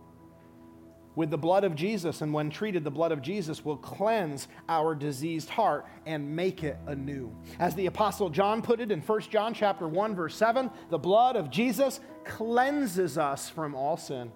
[1.15, 2.21] with the blood of Jesus.
[2.21, 6.77] And when treated, the blood of Jesus will cleanse our diseased heart and make it
[6.87, 7.35] anew.
[7.59, 11.35] As the apostle John put it in 1 John chapter 1 verse 7, the blood
[11.35, 14.31] of Jesus cleanses us from all sin.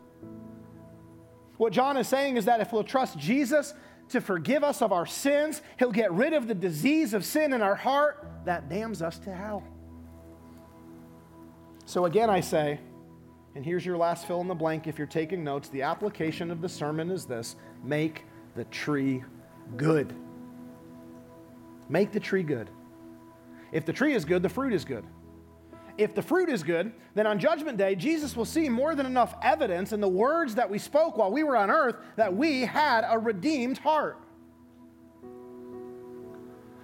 [1.60, 3.74] What John is saying is that if we'll trust Jesus
[4.12, 7.62] to forgive us of our sins, he'll get rid of the disease of sin in
[7.62, 9.62] our heart that damns us to hell.
[11.86, 12.80] So again, I say,
[13.56, 16.62] and here's your last fill in the blank if you're taking notes the application of
[16.62, 18.24] the sermon is this make
[18.56, 19.22] the tree
[19.76, 20.16] good.
[21.90, 22.70] Make the tree good.
[23.74, 25.04] If the tree is good, the fruit is good.
[26.00, 29.36] If the fruit is good, then on Judgment Day, Jesus will see more than enough
[29.44, 33.06] evidence in the words that we spoke while we were on earth that we had
[33.06, 34.18] a redeemed heart.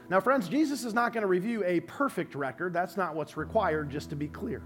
[0.09, 2.73] Now, friends, Jesus is not going to review a perfect record.
[2.73, 4.61] That's not what's required, just to be clear.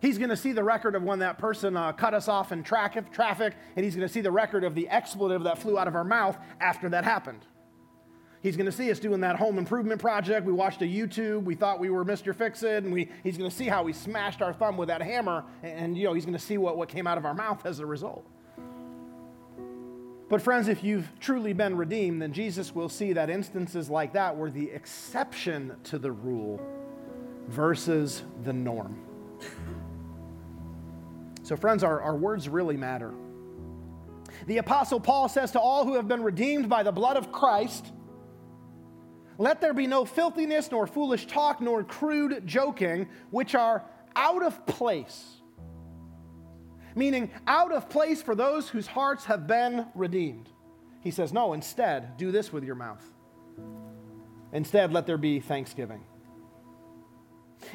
[0.00, 2.62] He's going to see the record of when that person uh, cut us off in
[2.62, 5.88] tra- traffic, and he's going to see the record of the expletive that flew out
[5.88, 7.44] of our mouth after that happened.
[8.44, 10.44] He's going to see us doing that home improvement project.
[10.44, 11.44] We watched a YouTube.
[11.44, 12.36] We thought we were Mr.
[12.36, 15.00] Fix It, and we, he's going to see how we smashed our thumb with that
[15.00, 17.64] hammer, and, you know he's going to see what, what came out of our mouth
[17.64, 18.28] as a result.
[20.28, 24.36] But, friends, if you've truly been redeemed, then Jesus will see that instances like that
[24.36, 26.60] were the exception to the rule
[27.48, 28.98] versus the norm.
[31.44, 33.14] So, friends, our, our words really matter.
[34.46, 37.90] The Apostle Paul says to all who have been redeemed by the blood of Christ,
[39.38, 43.84] let there be no filthiness, nor foolish talk, nor crude joking, which are
[44.16, 45.34] out of place.
[46.94, 50.48] Meaning, out of place for those whose hearts have been redeemed.
[51.00, 53.04] He says, no, instead, do this with your mouth.
[54.52, 56.04] Instead, let there be thanksgiving.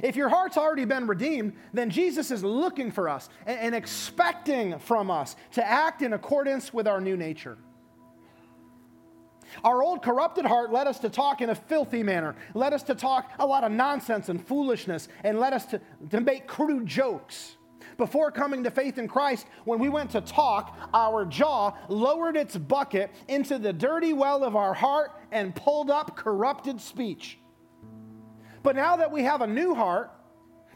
[0.02, 5.12] If your heart's already been redeemed, then Jesus is looking for us and, expecting from
[5.12, 7.58] us to act in accordance with our new nature.
[9.64, 12.96] Our old corrupted heart led us to talk in a filthy manner, led us to
[12.96, 15.82] talk a lot of nonsense and foolishness, and led us to,
[16.12, 17.56] to make crude jokes.
[17.98, 22.56] Before coming to faith in Christ, when we went to talk, our jaw lowered its
[22.56, 27.40] bucket into the dirty well of our heart and pulled up corrupted speech.
[28.64, 30.12] But now that we have a new heart,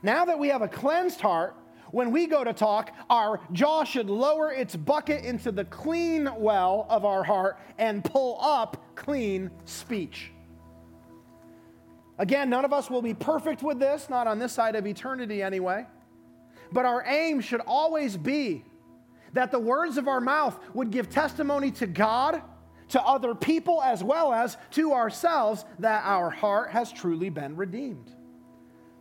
[0.02, 1.56] now that we have a cleansed heart,
[1.94, 6.88] when we go to talk, our jaw should lower its bucket into the clean well
[6.90, 10.32] of our heart and pull up clean speech.
[12.18, 15.44] Again, none of us will be perfect with this, not on this side of eternity
[15.44, 15.86] anyway.
[16.72, 18.66] But our aim should always be
[19.34, 22.42] that the words of our mouth would give testimony to God
[22.90, 28.16] to other people as well as to ourselves that our heart has truly been redeemed.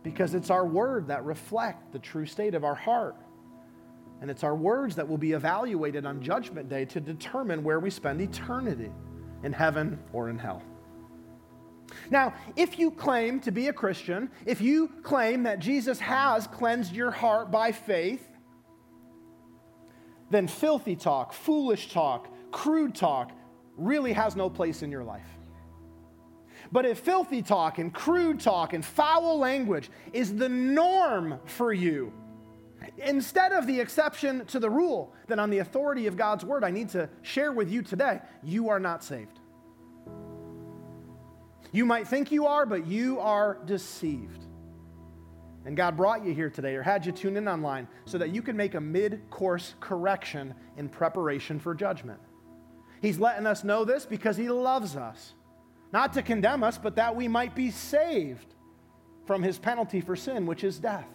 [0.03, 3.15] Because it's our word that reflect the true state of our heart.
[4.21, 7.89] And it's our words that will be evaluated on judgment day to determine where we
[7.89, 8.91] spend eternity
[9.43, 10.61] in heaven or in hell.
[12.09, 16.93] Now, if you claim to be a Christian, if you claim that Jesus has cleansed
[16.93, 18.25] your heart by faith,
[20.29, 23.31] then filthy talk, foolish talk, crude talk,
[23.77, 25.27] really has no place in your life.
[26.71, 32.13] But if filthy talk and crude talk and foul language is the norm for you,
[32.97, 36.71] instead of the exception to the rule, then on the authority of God's word, I
[36.71, 39.39] need to share with you today you are not saved.
[41.71, 44.45] You might think you are, but you are deceived.
[45.65, 48.41] And God brought you here today or had you tune in online so that you
[48.41, 52.19] can make a mid course correction in preparation for judgment.
[53.01, 55.33] He's letting us know this because He loves us.
[55.93, 58.55] Not to condemn us, but that we might be saved
[59.25, 61.07] from His penalty for sin, which is death.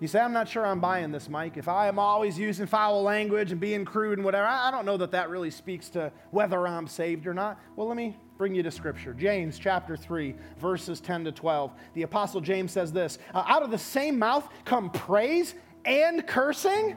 [0.00, 1.56] You say, I'm not sure I'm buying this, Mike.
[1.56, 4.96] If I am always using foul language and being crude and whatever, I don't know
[4.96, 7.60] that that really speaks to whether I'm saved or not.
[7.76, 9.12] Well, let me bring you to Scripture.
[9.12, 11.72] James chapter 3, verses 10 to 12.
[11.94, 15.54] The Apostle James says this uh, Out of the same mouth come praise
[15.84, 16.96] and cursing?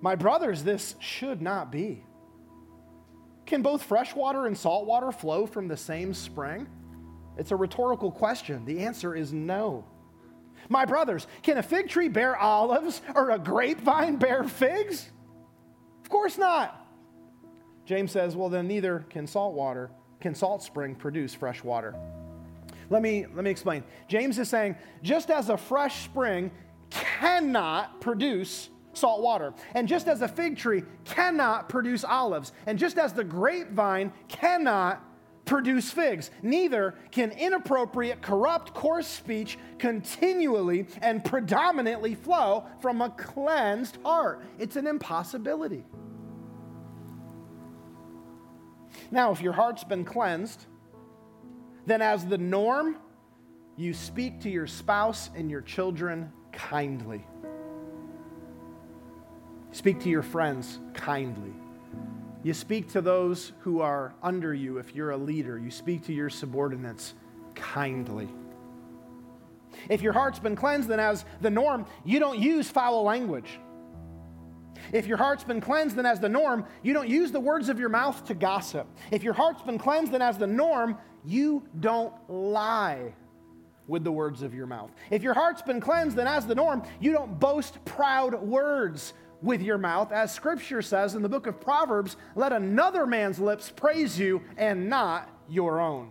[0.00, 2.04] My brothers, this should not be.
[3.50, 6.68] Can both fresh water and salt water flow from the same spring?
[7.36, 8.64] It's a rhetorical question.
[8.64, 9.84] The answer is no.
[10.68, 15.10] My brothers, can a fig tree bear olives or a grapevine bear figs?
[16.00, 16.86] Of course not.
[17.86, 19.90] James says, well, then neither can salt water,
[20.20, 21.96] can salt spring produce fresh water.
[22.88, 23.82] Let me, let me explain.
[24.06, 26.52] James is saying, just as a fresh spring
[26.88, 29.52] cannot produce salt water.
[29.74, 35.04] And just as a fig tree cannot produce olives, and just as the grapevine cannot
[35.44, 43.98] produce figs, neither can inappropriate, corrupt, coarse speech continually and predominantly flow from a cleansed
[44.04, 44.42] heart.
[44.58, 45.84] It's an impossibility.
[49.10, 50.66] Now, if your heart's been cleansed,
[51.86, 52.98] then as the norm,
[53.76, 57.26] you speak to your spouse and your children kindly.
[59.72, 61.52] Speak to your friends kindly.
[62.42, 65.58] You speak to those who are under you if you're a leader.
[65.58, 67.14] You speak to your subordinates
[67.54, 68.28] kindly.
[69.88, 73.58] If your heart's been cleansed, then as the norm, you don't use foul language.
[74.92, 77.78] If your heart's been cleansed, then as the norm, you don't use the words of
[77.78, 78.86] your mouth to gossip.
[79.10, 83.14] If your heart's been cleansed, then as the norm, you don't lie
[83.86, 84.90] with the words of your mouth.
[85.10, 89.12] If your heart's been cleansed, then as the norm, you don't boast proud words
[89.42, 90.12] with your mouth.
[90.12, 94.88] As scripture says in the book of Proverbs, let another man's lips praise you and
[94.88, 96.10] not your own.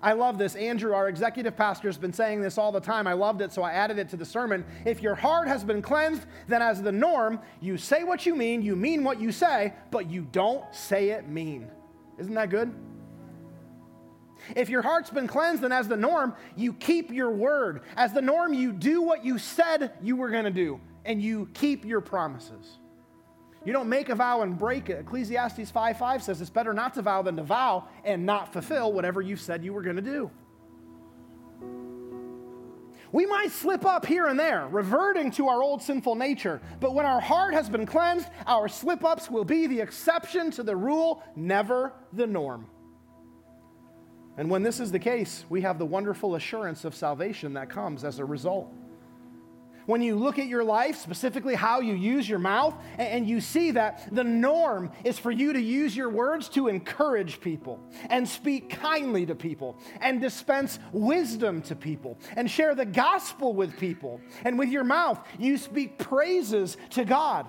[0.00, 0.54] I love this.
[0.54, 3.06] Andrew, our executive pastor, has been saying this all the time.
[3.06, 4.64] I loved it, so I added it to the sermon.
[4.84, 8.62] If your heart has been cleansed, then as the norm, you say what you mean,
[8.62, 11.68] you mean what you say, but you don't say it mean.
[12.16, 12.72] Isn't that good?
[14.54, 17.82] If your heart's been cleansed, then as the norm, you keep your word.
[17.96, 21.48] As the norm, you do what you said you were going to do and you
[21.54, 22.78] keep your promises.
[23.64, 25.00] You don't make a vow and break it.
[25.00, 28.92] Ecclesiastes 5 5 says it's better not to vow than to vow and not fulfill
[28.92, 30.30] whatever you said you were going to do.
[33.10, 37.06] We might slip up here and there, reverting to our old sinful nature, but when
[37.06, 41.22] our heart has been cleansed, our slip ups will be the exception to the rule,
[41.34, 42.66] never the norm.
[44.36, 48.04] And when this is the case, we have the wonderful assurance of salvation that comes
[48.04, 48.74] as a result
[49.88, 53.70] when you look at your life, specifically how you use your mouth, and you see
[53.70, 57.80] that the norm is for you to use your words to encourage people
[58.10, 63.78] and speak kindly to people and dispense wisdom to people and share the gospel with
[63.78, 64.20] people.
[64.44, 67.46] And with your mouth, you speak praises to God.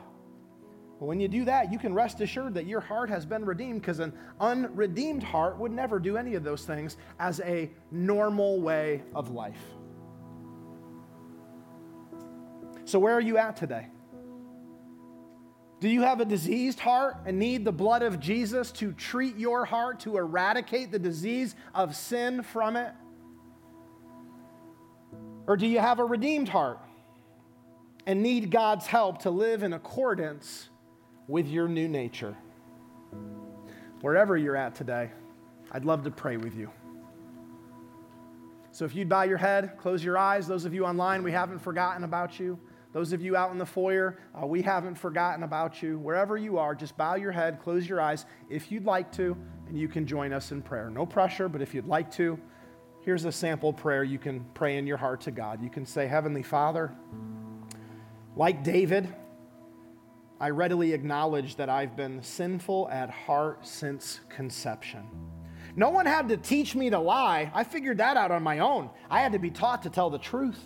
[1.00, 4.00] when you do that, you can rest assured that your heart has been redeemed because
[4.00, 9.30] an unredeemed heart would never do any of those things as a normal way of
[9.32, 9.79] life.
[12.90, 13.86] So, where are you at today?
[15.80, 19.64] Do you have a diseased heart and need the blood of Jesus to treat your
[19.64, 22.92] heart, to eradicate the disease of sin from it?
[25.46, 26.80] Or do you have a redeemed heart
[28.08, 30.70] and need God's help to live in accordance
[31.28, 32.36] with your new nature?
[34.02, 35.12] Wherever you're at today,
[35.72, 36.72] I'd love to pray with you.
[38.72, 41.60] So if you'd bow your head, close your eyes, those of you online, we haven't
[41.60, 42.60] forgotten about you.
[42.92, 46.00] Those of you out in the foyer, uh, we haven't forgotten about you.
[46.00, 49.38] Wherever you are, just bow your head, close your eyes if you'd like to,
[49.68, 50.90] and you can join us in prayer.
[50.90, 52.40] No pressure, but if you'd like to,
[53.02, 55.62] here's a sample prayer you can pray in your heart to God.
[55.62, 56.92] You can say, Heavenly Father,
[58.36, 59.08] like David,
[60.40, 65.04] I readily acknowledge that I've been sinful at heart since conception.
[65.76, 67.52] No one had to teach me to lie.
[67.54, 68.90] I figured that out on my own.
[69.12, 70.60] I had to be taught to tell the truth.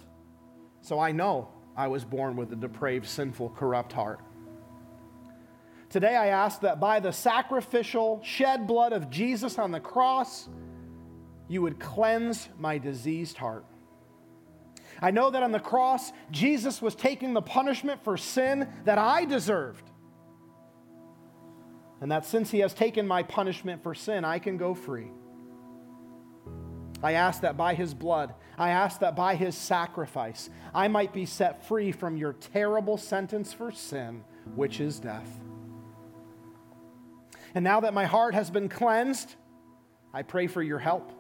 [0.82, 4.20] So I know I was born with a depraved, sinful, corrupt heart.
[5.90, 10.50] Today, I ask that by the sacrificial shed blood of Jesus on the cross,
[11.48, 13.66] you would cleanse my diseased heart.
[15.02, 19.26] I know that on the cross, Jesus was taking the punishment for sin that I
[19.26, 19.90] deserved.
[22.02, 25.12] And that since he has taken my punishment for sin, I can go free.
[27.04, 31.26] I ask that by his blood, I ask that by his sacrifice, I might be
[31.26, 34.24] set free from your terrible sentence for sin,
[34.56, 35.30] which is death.
[37.54, 39.36] And now that my heart has been cleansed,
[40.14, 41.12] I pray for your help.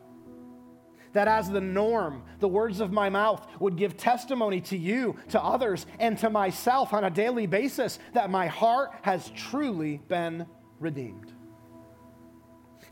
[1.12, 5.44] That as the norm, the words of my mouth would give testimony to you, to
[5.44, 10.48] others, and to myself on a daily basis that my heart has truly been
[10.80, 11.33] redeemed.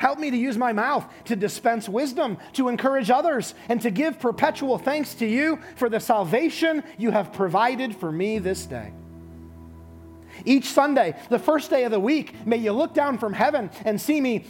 [0.01, 4.19] Help me to use my mouth to dispense wisdom, to encourage others, and to give
[4.19, 8.91] perpetual thanks to you for the salvation you have provided for me this day.
[10.43, 14.01] Each Sunday, the first day of the week, may you look down from heaven and
[14.01, 14.45] see me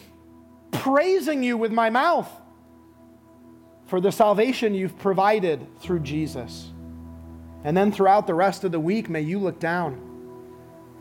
[0.72, 2.32] praising you with my mouth
[3.88, 6.72] for the salvation you've provided through Jesus.
[7.66, 10.11] And then throughout the rest of the week, may you look down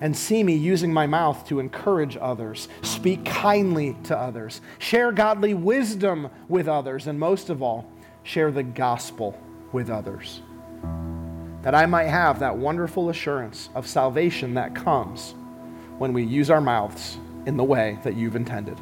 [0.00, 5.54] and see me using my mouth to encourage others, speak kindly to others, share godly
[5.54, 7.90] wisdom with others, and most of all,
[8.22, 9.38] share the gospel
[9.72, 10.40] with others.
[11.62, 15.34] that I might have that wonderful assurance of salvation that comes
[15.98, 18.78] when we use our mouths in the way that you've intended.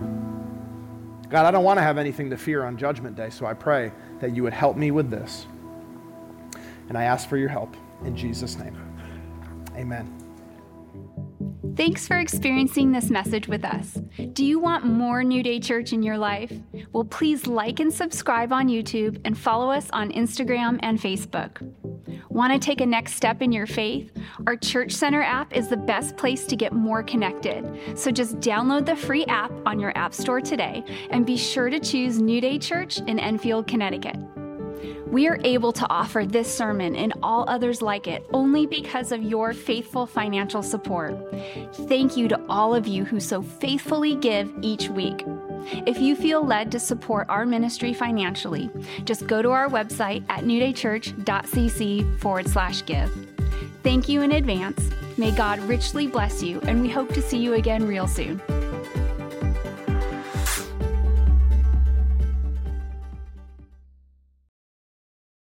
[1.28, 3.92] God, I don't want to have anything to fear on Judgment Day, so I pray
[4.20, 5.46] that you would help me with this.
[6.88, 8.76] And I ask for your help in Jesus' name.
[9.76, 10.17] Amen.
[11.78, 14.00] Thanks for experiencing this message with us.
[14.32, 16.52] Do you want more New Day Church in your life?
[16.90, 21.62] Well, please like and subscribe on YouTube and follow us on Instagram and Facebook.
[22.30, 24.10] Want to take a next step in your faith?
[24.48, 27.64] Our Church Center app is the best place to get more connected.
[27.96, 31.78] So just download the free app on your App Store today and be sure to
[31.78, 34.16] choose New Day Church in Enfield, Connecticut.
[35.10, 39.22] We are able to offer this sermon and all others like it only because of
[39.22, 41.16] your faithful financial support.
[41.88, 45.24] Thank you to all of you who so faithfully give each week.
[45.86, 48.70] If you feel led to support our ministry financially,
[49.04, 53.10] just go to our website at newdaychurch.cc forward slash give.
[53.82, 54.90] Thank you in advance.
[55.16, 58.40] May God richly bless you, and we hope to see you again real soon.